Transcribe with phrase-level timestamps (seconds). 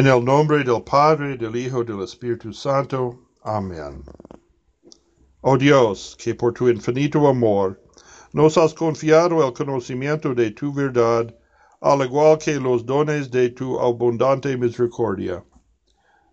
[0.00, 3.18] En el nombre del Padre, del Hijo, del Espíritu Santo.
[3.42, 4.02] Amén.
[5.42, 7.78] Oh Dios, que por tu infinito amor
[8.32, 11.34] nos has confiado el conocimiento de tu verdad,
[11.82, 15.44] al igual que los dones de tu abundante misericordia.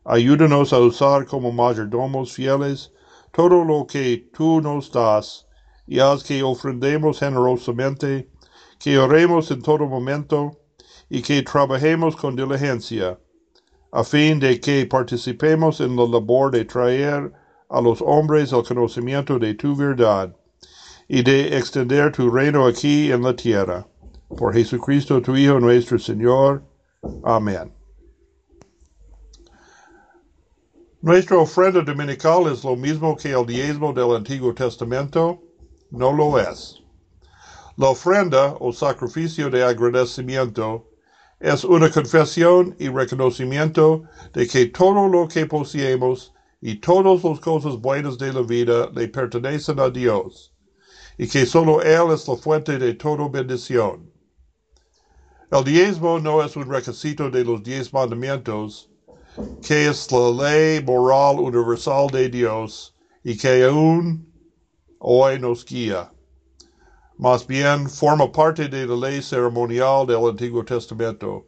[0.05, 2.93] Ayúdanos a usar como mayordomos fieles
[3.33, 5.45] todo lo que tú nos das,
[5.85, 8.29] y haz que ofrendemos generosamente,
[8.79, 10.57] que oremos en todo momento,
[11.09, 13.19] y que trabajemos con diligencia
[13.91, 17.31] a fin de que participemos en la labor de traer
[17.69, 20.35] a los hombres el conocimiento de tu verdad
[21.07, 23.87] y de extender tu reino aquí en la tierra.
[24.37, 26.63] Por Jesucristo, tu Hijo, nuestro Señor.
[27.23, 27.71] Amén.
[31.01, 35.39] Nuestra ofrenda dominical es lo mismo que el diezmo del Antiguo Testamento.
[35.91, 36.81] No lo es.
[37.77, 40.86] La ofrenda o sacrificio de agradecimiento
[41.39, 47.77] es una confesión y reconocimiento de que todo lo que poseemos y todas las cosas
[47.79, 50.53] buenas de la vida le pertenecen a Dios,
[51.17, 54.11] y que solo Él es la fuente de toda bendición.
[55.51, 58.89] El diezmo no es un requisito de los diez mandamientos,
[59.61, 64.27] que es la ley moral universal de Dios y que aún
[64.99, 66.11] hoy nos guía
[67.17, 71.45] más bien forma parte de la ley ceremonial del Antiguo Testamento,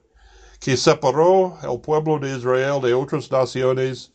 [0.59, 4.11] que separó el pueblo de Israel de otras naciones,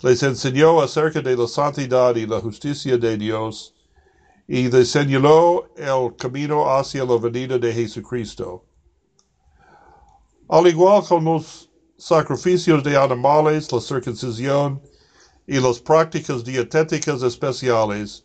[0.00, 3.74] les enseñó acerca de la santidad y la justicia de Dios,
[4.46, 8.64] y les señaló el camino hacia la venida de Jesucristo.
[10.48, 14.80] Al igual con los sacrificios de animales, la circuncisión
[15.46, 18.24] y las prácticas dietéticas especiales,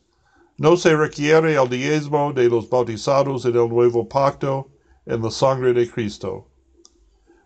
[0.58, 4.69] no se requiere el diezmo de los bautizados en el nuevo pacto
[5.06, 6.47] en la sangre de Cristo.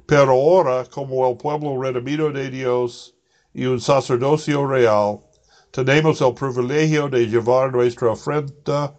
[0.06, 3.16] Pero ahora, como el pueblo redimido de Dios
[3.54, 5.20] y un sacerdocio real,
[5.72, 8.94] tenemos el privilegio de llevar nuestra ofrenda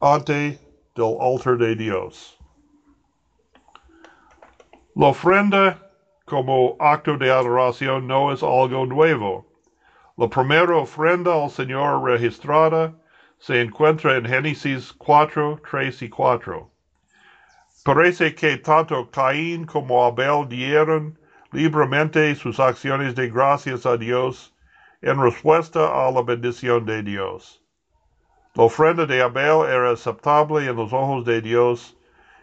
[0.00, 0.58] ante
[0.96, 2.38] el altar de Dios.
[4.94, 5.90] La ofrenda
[6.24, 9.46] como acto de adoración no es algo nuevo.
[10.16, 12.94] La primera ofrenda al Señor registrada
[13.38, 16.70] se encuentra en Génesis 4, 3 y 4.
[17.84, 21.18] Parece que tanto Caín como Abel dieron
[21.52, 24.54] libremente sus acciones de gracias a Dios
[25.02, 27.62] en respuesta a la bendición de Dios.
[28.54, 31.96] La ofrenda de Abel era aceptable en los ojos de Dios,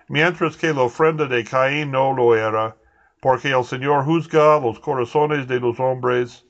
[0.08, 2.76] mientras que la ofrenda de Caín no lo era,
[3.20, 6.46] porque el Señor juzga los corazones de los hombres.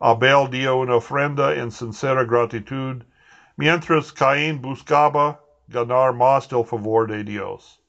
[0.00, 3.02] Abel dio una ofrenda en sincera gratitud
[3.58, 7.82] mientras Caín buscaba ganar más del favor de Dios.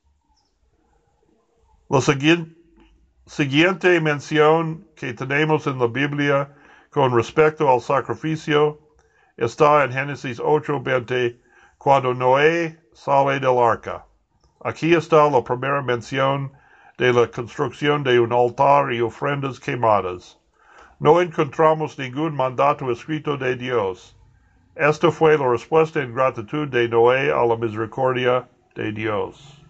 [1.90, 6.56] La siguiente mención que tenemos en la Biblia
[6.90, 8.80] con respecto al sacrificio
[9.38, 11.40] está en Génesis 8:20,
[11.78, 14.08] cuando Noé sale del arca.
[14.66, 16.52] Aquí está la primera mención
[16.98, 20.40] de la construcción de un altar y ofrendas quemadas.
[21.00, 24.16] No encontramos ningún mandato escrito de Dios
[24.80, 29.62] esta fue la respuesta en gratitud de Noé a la misericordia de Dios.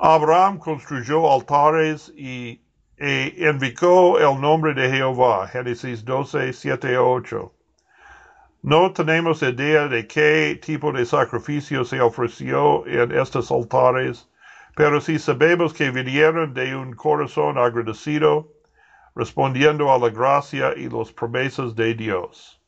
[0.00, 2.60] Abraham construyó altares y
[2.98, 5.46] e invocó el nombre de Jehová.
[5.46, 7.52] Génesis 12, 7 a 8.
[8.62, 14.28] No tenemos idea de qué tipo de sacrificio se ofreció en estos altares,
[14.74, 18.48] pero sí sabemos que vinieron de un corazón agradecido
[19.14, 22.60] respondiendo a la gracia y las promesas de Dios.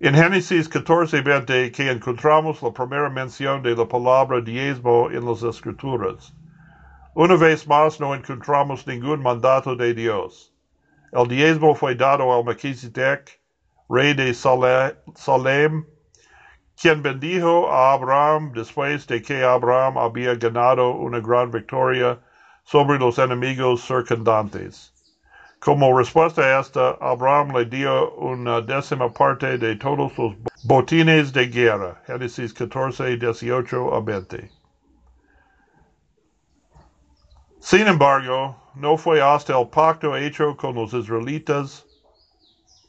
[0.00, 6.32] En Génesis 14:20 que encontramos la primera mención de la palabra diezmo en las escrituras.
[7.14, 10.54] Una vez más no encontramos ningún mandato de Dios.
[11.12, 13.40] El diezmo fue dado al Melchizedek,
[13.90, 15.84] rey de Salem,
[16.80, 22.18] quien bendijo a Abraham después de que Abraham había ganado una gran victoria
[22.64, 24.92] sobre los enemigos circundantes.
[25.60, 30.34] Como respuesta a esta, Abraham le dio una décima parte de todos los
[30.64, 32.02] botines de guerra.
[32.06, 34.50] Génesis 14, 18 a 20.
[37.60, 41.84] Sin embargo, no fue hasta el pacto hecho con los israelitas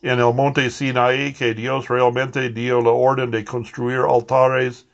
[0.01, 4.88] en el monte Sinaí que Dios realmente dio la orden de construir altares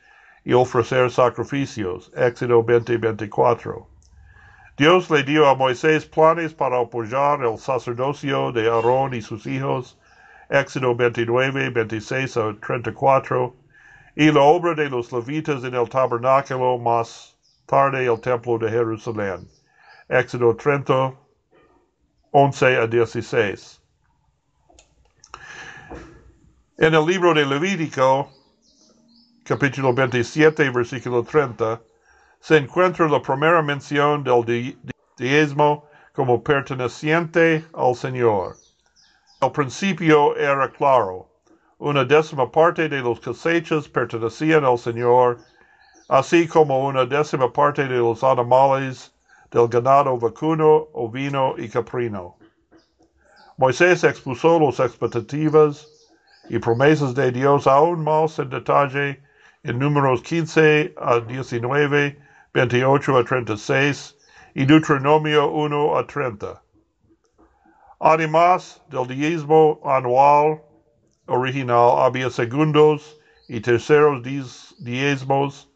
[0.44, 2.10] y ofrecer sacrificios.
[2.16, 3.86] Éxodo 20, 24.
[4.78, 9.98] Dios le dio a Moisés planes para apoyar el sacerdocio de Aarón y sus hijos,
[10.48, 13.56] Éxodo 29, 26 a 34,
[14.14, 17.36] y la obra de los levitas en el tabernáculo, más
[17.66, 19.48] tarde el templo de Jerusalén.
[20.08, 21.12] Éxodo 30,
[22.30, 23.82] 11 a 16.
[26.76, 28.30] En el libro de Levítico,
[29.42, 31.80] capítulo 27, versículo 30,
[32.40, 34.76] se encuentra la primera mención del
[35.16, 38.56] diezmo como perteneciente al Señor.
[39.40, 41.28] El principio era claro.
[41.78, 45.38] Una décima parte de los cosechas pertenecían al Señor,
[46.08, 49.12] así como una décima parte de los animales
[49.50, 52.36] del ganado vacuno, ovino y caprino.
[53.56, 55.86] Moisés expuso las expectativas
[56.48, 59.20] y promesas de Dios aún más en detalle
[59.64, 62.27] en números 15 a 19,
[62.58, 64.16] 28 a 36
[64.56, 66.60] y Deuteronomio 1 a 30.
[68.00, 70.60] Además del diezmo anual
[71.28, 74.24] original, había segundos y terceros
[74.80, 75.70] diezmos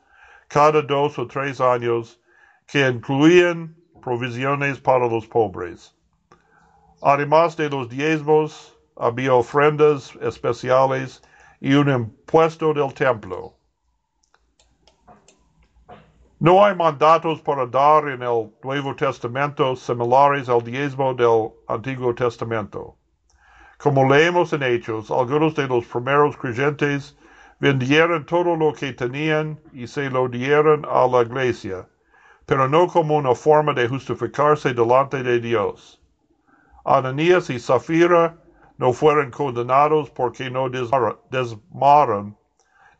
[0.48, 2.18] cada dos o tres años
[2.66, 5.94] que incluían provisiones para los pobres.
[7.00, 11.22] Además de los diezmos, había ofrendas especiales
[11.60, 13.54] y un impuesto del templo.
[16.44, 22.96] No hay mandatos para dar en el Nuevo Testamento similares al diezmo del Antiguo Testamento.
[23.78, 27.16] Como leemos en Hechos, algunos de los primeros creyentes
[27.60, 31.88] vendieron todo lo que tenían y se lo dieron a la iglesia,
[32.44, 36.02] pero no como una forma de justificarse delante de Dios.
[36.84, 38.36] Ananías y Zafira
[38.78, 42.36] no fueron condenados porque no desmaron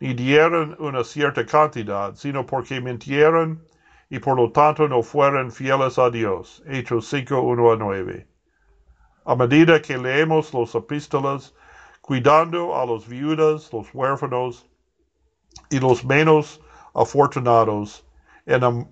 [0.03, 3.65] ni dieron una cierta cantidad, sino porque mintieron
[4.11, 6.61] y por lo tanto no fueron fieles a Dios.
[6.67, 8.27] Hechos 5, 1 a 9.
[9.25, 11.55] A medida que leemos los epístolas,
[12.01, 14.69] cuidando a los viudas, los huérfanos
[15.71, 16.61] y los menos
[16.95, 18.05] afortunados,
[18.47, 18.89] en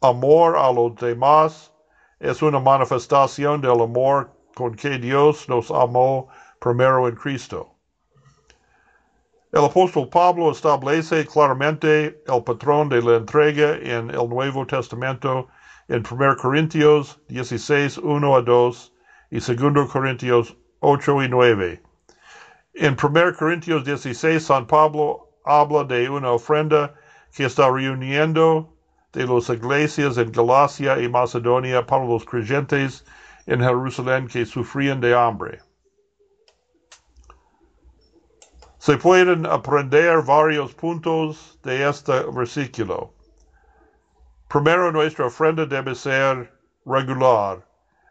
[0.00, 1.72] amor a los demás,
[2.20, 6.28] es una manifestación del amor con que Dios nos amó
[6.60, 7.79] primero en Cristo.
[9.52, 15.48] El apóstol Pablo establece claramente el patrón de la entrega en el Nuevo Testamento
[15.88, 18.94] en 1 Corintios 16, 1 a 2
[19.32, 21.82] y 2 Corintios 8 y 9.
[22.74, 26.94] En 1 Corintios 16, San Pablo habla de una ofrenda
[27.34, 28.72] que está reuniendo
[29.12, 33.04] de las iglesias en Galacia y Macedonia para los creyentes
[33.46, 35.58] en Jerusalén que sufrían de hambre.
[38.80, 43.12] Se pueden aprender varios puntos de este versículo.
[44.48, 46.50] Primero, nuestra ofrenda debe ser
[46.86, 47.62] regular,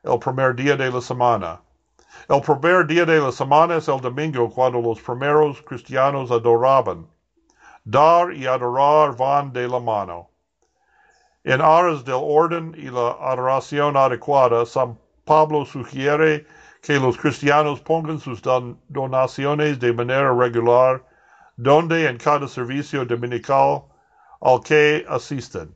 [0.03, 1.59] el primer día de la semana.
[2.27, 7.07] El primer día de la semana es el domingo cuando los primeros cristianos adoraban.
[7.83, 10.29] Dar y adorar van de la mano.
[11.45, 16.45] En aras del orden y la adoración adecuada, San Pablo sugiere
[16.81, 18.41] que los cristianos pongan sus
[18.87, 21.03] donaciones de manera regular,
[21.57, 23.83] donde en cada servicio dominical
[24.41, 25.73] al que asisten.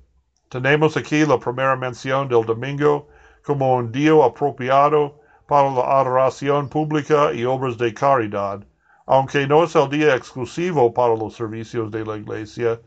[0.49, 3.09] Tenemos aquí la primera mención del domingo
[3.43, 8.65] como un día apropiado para la adoración pública y obras de caridad,
[9.05, 12.79] aunque no es el día exclusivo para los servicios de la iglesia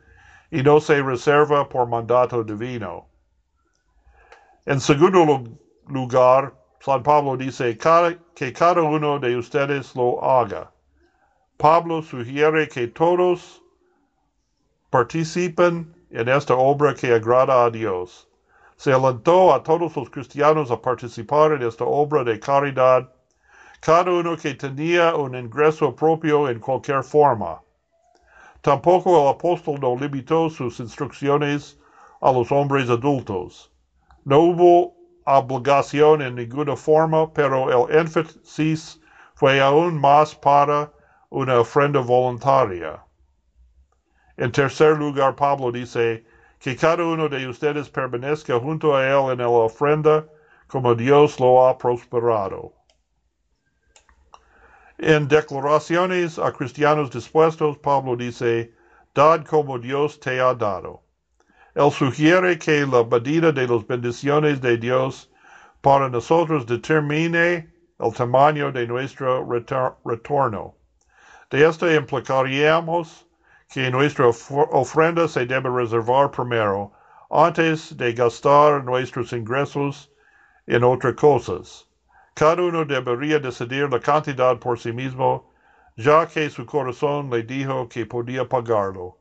[0.51, 3.09] y no se reserva por mandato divino.
[4.65, 5.45] En segundo
[5.87, 6.55] lugar,
[6.87, 10.71] San Pablo dice que cada uno de ustedes lo haga.
[11.59, 13.61] Pablo sugiere que todos
[14.89, 18.29] participen en esta obra que agrada a Dios.
[18.77, 23.11] Se alentó a todos los cristianos a participar en esta obra de caridad,
[23.81, 27.61] cada uno que tenía un ingreso propio en cualquier forma.
[28.61, 31.77] Tampoco el apóstol no limitó sus instrucciones
[32.21, 33.73] a los hombres adultos.
[34.25, 34.96] No hubo
[35.27, 39.01] obligación en ninguna forma, pero el énfasis
[39.35, 40.91] fue aún más para
[41.31, 43.03] una ofrenda voluntaria.
[44.37, 46.25] En tercer lugar, Pablo dice
[46.59, 50.27] que cada uno de ustedes permanezca junto a él en la ofrenda
[50.69, 52.73] como Dios lo ha prosperado.
[54.99, 58.73] En declaraciones a cristianos dispuestos, Pablo dice,
[59.15, 61.06] dad como Dios te ha dado.
[61.77, 65.29] Él sugiere que la medida de las bendiciones de Dios
[65.83, 67.69] para nosotros determine
[67.99, 70.75] el tamaño de nuestro retorno.
[71.51, 73.27] De esto implicaríamos
[73.69, 76.93] que nuestra ofrenda se debe reservar primero,
[77.31, 80.11] antes de gastar nuestros ingresos
[80.67, 81.87] en otras cosas.
[82.35, 85.53] Cada uno debería decidir la cantidad por sí mismo,
[85.95, 89.19] ya que su corazón le dijo que podía pagarlo.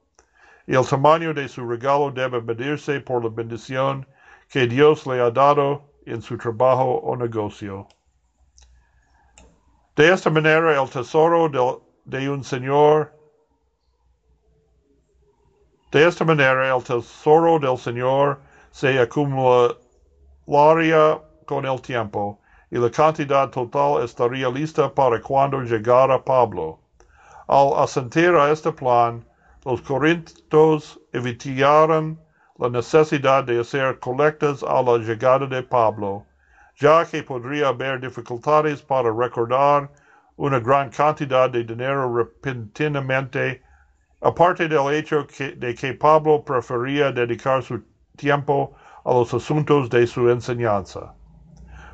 [0.67, 4.05] El tamaño de su regalo debe medirse por la bendición
[4.50, 7.88] que Dios le ha dado en su trabajo o negocio.
[9.95, 11.50] De esta manera el tesoro
[12.05, 13.13] de un señor
[15.91, 18.41] de esta manera el tesoro del Señor
[18.72, 26.79] se acumularía con el tiempo y la cantidad total estaría lista para cuando llegara Pablo.
[27.48, 29.24] Al asentir a este plan,
[29.65, 32.19] los corintios evitaron
[32.60, 36.24] la necesidad de hacer colectas a la llegada de Pablo,
[36.77, 39.89] ya que podría haber dificultades para recordar
[40.38, 43.63] una gran cantidad de dinero repentinamente,
[44.22, 45.25] aparte del hecho
[45.57, 47.81] de que Pablo prefería dedicar su
[48.17, 51.15] tiempo a los asuntos de su enseñanza.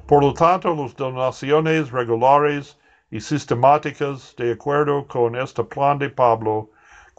[0.07, 2.77] Por lo tanto, las donaciones regulares
[3.11, 6.69] y sistemáticas, de acuerdo con este plan de Pablo,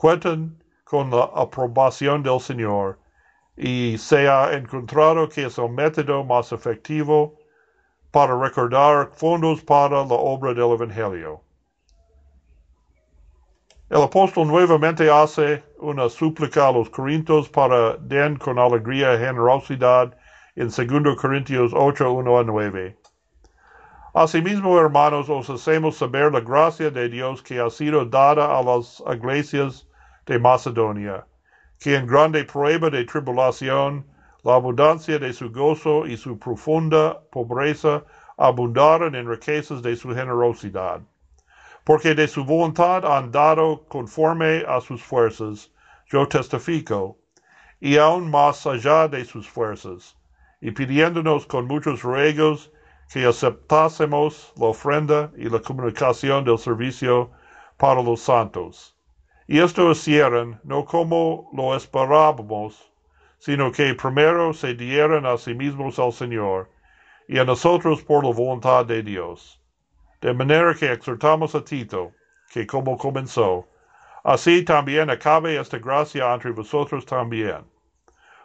[0.03, 2.99] cuentan con la aprobación del Señor
[3.57, 7.37] y se ha encontrado que es el método más efectivo
[8.11, 11.41] para recordar fondos para la obra del Evangelio.
[13.91, 20.19] El apóstol nuevamente hace una súplica a los corintios para den con alegría y generosidad
[20.57, 22.97] en 2 Corintios 8, 1 a 9.
[24.15, 29.01] Asimismo, hermanos, os hacemos saber la gracia de Dios que ha sido dada a las
[29.07, 29.87] iglesias
[30.27, 31.27] de Macedonia,
[31.79, 34.05] que en grande prueba de tribulación,
[34.45, 38.05] la abundancia de su gozo y su profunda pobreza
[38.37, 41.01] abundaron en riquezas de su generosidad,
[41.85, 45.71] porque de su voluntad han dado conforme a sus fuerzas,
[46.07, 47.19] yo testifico,
[47.81, 50.17] y aún más allá de sus fuerzas
[50.63, 52.71] y pidiéndonos con muchos ruegos
[53.13, 57.31] que aceptásemos la ofrenda y la comunicación del servicio
[57.77, 58.97] para los santos.
[59.53, 62.91] Y esto hicieron no como lo esperábamos,
[63.39, 66.71] sino que primero se dieron a sí mismos al Señor
[67.29, 69.61] y a nosotros por la voluntad de Dios.
[70.23, 72.13] De manera que exhortamos a Tito,
[72.51, 73.69] que como comenzó,
[74.25, 77.67] así también acabe esta gracia entre vosotros también.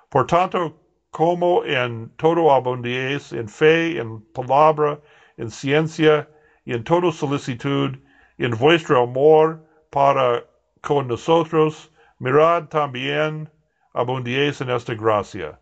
[0.10, 0.78] Por tanto,
[1.12, 5.00] como en todo abundéis en fe, en palabra,
[5.38, 6.28] en ciencia
[6.66, 7.98] y en toda solicitud,
[8.38, 10.44] en vuestro amor para
[10.82, 13.50] con nosotros, mirad también
[13.94, 15.60] abundéis en esta gracia.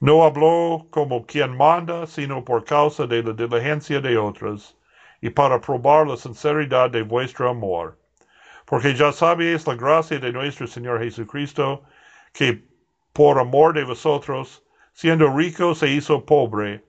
[0.00, 4.76] No habló como quien manda, sino por causa de la diligencia de otros,
[5.20, 7.98] y para probar la sinceridad de vuestro amor.
[8.64, 11.82] Porque ya sabéis la gracia de nuestro Señor Jesucristo,
[12.32, 12.62] que
[13.12, 16.84] por amor de vosotros, siendo rico se hizo pobre,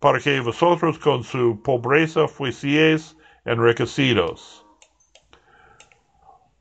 [0.00, 3.16] para que vosotros con su pobreza fueseis
[3.46, 4.65] enriquecidos.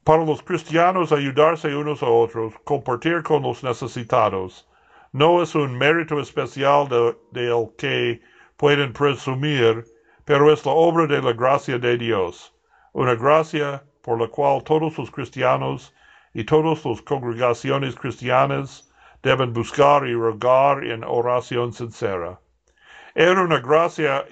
[0.06, 4.70] Para los cristianos ayudarse unos a otros, compartir con los necesitados,
[5.12, 8.22] no es un mérito especial del de, que
[8.56, 9.84] pueden presumir,
[10.24, 12.54] pero es la obra de la gracia de Dios,
[12.94, 15.92] una gracia por la cual todos los cristianos
[16.36, 18.88] y todas las congregaciones cristianas
[19.24, 22.40] deben buscar y rogar en oración sincera.
[23.16, 24.24] Era una gracia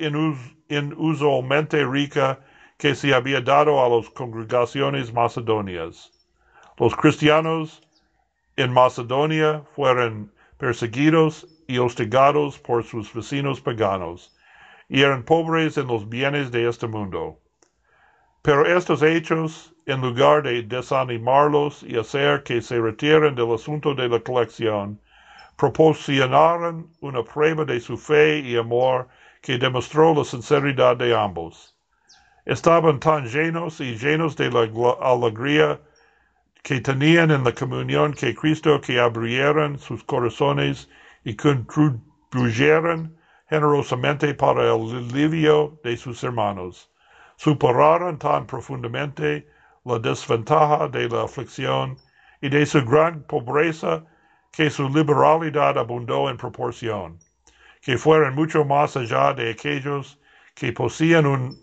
[0.70, 2.39] inusualmente rica
[2.84, 6.12] que se había dado a las congregaciones macedonias.
[6.78, 7.82] Los cristianos
[8.58, 14.36] en Macedonia fueron perseguidos y hostigados por sus vecinos paganos,
[14.90, 17.40] y eran pobres en los bienes de este mundo.
[18.42, 24.10] Pero estos hechos en lugar de desanimarlos y hacer que se retiren del asunto de
[24.10, 25.00] la colección,
[25.56, 29.08] proporcionaron una prueba de su fe y amor
[29.42, 31.74] que demostró la sinceridad de ambos.
[32.45, 34.67] Estaban tan llenos y llenos de la
[35.01, 35.79] alegría
[36.62, 40.89] que tenían en la comunión que Cristo que abrieron sus corazones
[41.23, 43.15] y contribuyeron
[43.50, 46.91] generosamente para el alivio de sus hermanos.
[47.38, 49.47] Superaron tan profundamente
[49.85, 51.97] la desventaja de la aflicción
[52.41, 54.05] y de su gran pobreza
[54.51, 57.19] que su liberalidad abundó en proporción,
[57.81, 60.19] que fueron mucho más allá de aquellos
[60.55, 61.62] que poseían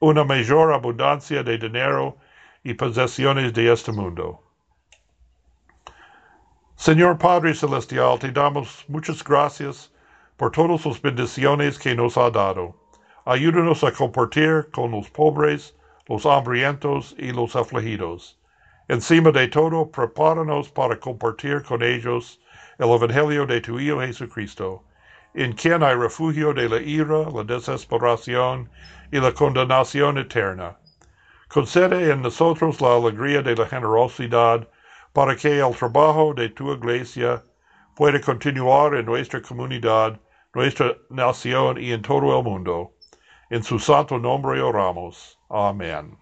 [0.00, 2.16] una mayor abundancia de dinero
[2.62, 4.42] y posesiones de este mundo.
[6.76, 9.90] Señor Padre Celestial, te damos muchas gracias
[10.36, 12.76] por todas las bendiciones que nos ha dado.
[13.24, 15.74] Ayúdanos a compartir con los pobres
[16.08, 18.38] los hambrientos y los afligidos.
[18.88, 22.40] Encima de todo, prepáranos para compartir con ellos
[22.78, 24.84] el Evangelio de tu Hijo Jesucristo,
[25.34, 28.70] en quien hay refugio de la ira, la desesperación
[29.12, 30.76] y la condenación eterna.
[31.48, 34.68] Concede en nosotros la alegría de la generosidad
[35.12, 37.42] para que el trabajo de tu iglesia
[37.94, 40.20] pueda continuar en nuestra comunidad,
[40.54, 42.92] nuestra nación y en todo el mundo.
[43.48, 45.38] En su santo nombre oramos.
[45.48, 46.18] Amén.